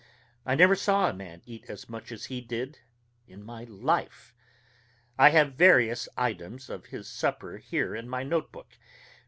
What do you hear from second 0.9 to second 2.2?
a man eat as much